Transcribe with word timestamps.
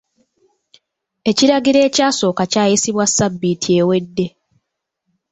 Ekiragiro 1.29 1.79
ekyasooka 1.87 2.43
kyayisibwa 2.51 3.05
ssabbiiti 3.09 3.69
ewedde. 3.81 4.25